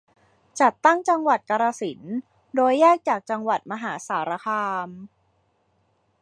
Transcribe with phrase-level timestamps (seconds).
[0.59, 2.13] จัดตั้งจังหวัดกาฬสินธุ์
[2.55, 4.89] โดยแยกจากจังหวัดมหาสารคาม